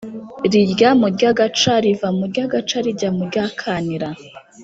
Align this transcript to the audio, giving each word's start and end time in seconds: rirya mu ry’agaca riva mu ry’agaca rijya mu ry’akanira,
rirya 0.51 0.89
mu 0.99 1.07
ry’agaca 1.13 1.73
riva 1.83 2.07
mu 2.17 2.23
ry’agaca 2.31 2.77
rijya 2.85 3.09
mu 3.15 3.23
ry’akanira, 3.29 4.09